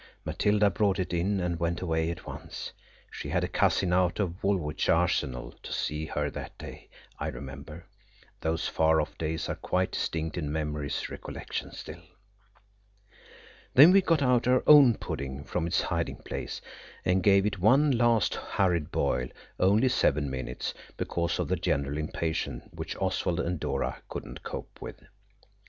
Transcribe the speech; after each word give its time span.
Matilda 0.25 0.71
brought 0.71 0.97
it 0.97 1.13
in 1.13 1.39
and 1.39 1.59
went 1.59 1.79
away 1.79 2.09
at 2.09 2.25
once. 2.25 2.71
She 3.11 3.29
had 3.29 3.43
a 3.43 3.47
cousin 3.47 3.93
out 3.93 4.19
of 4.19 4.43
Woolwich 4.43 4.89
Arsenal 4.89 5.53
to 5.61 5.71
see 5.71 6.07
her 6.07 6.31
that 6.31 6.57
day, 6.57 6.89
I 7.19 7.27
remember. 7.27 7.85
Those 8.39 8.67
far 8.67 8.99
off 8.99 9.15
days 9.19 9.47
are 9.47 9.53
quite 9.53 9.91
distinct 9.91 10.39
in 10.39 10.51
memory's 10.51 11.07
recollection 11.11 11.71
still. 11.71 12.01
Then 13.75 13.91
we 13.91 14.01
got 14.01 14.23
out 14.23 14.47
our 14.47 14.63
own 14.65 14.95
pudding 14.95 15.43
from 15.43 15.67
its 15.67 15.81
hiding 15.83 16.17
place 16.23 16.61
and 17.05 17.21
gave 17.21 17.45
it 17.45 17.59
one 17.59 17.91
last 17.91 18.33
hurried 18.33 18.91
boil–only 18.91 19.89
seven 19.89 20.31
minutes, 20.31 20.73
because 20.97 21.37
of 21.37 21.47
the 21.47 21.55
general 21.57 21.99
impatience 21.99 22.63
which 22.71 22.97
Oswald 22.99 23.39
and 23.39 23.59
Dora 23.59 24.01
could 24.09 24.25
not 24.25 24.41
cope 24.41 24.81
with. 24.81 24.99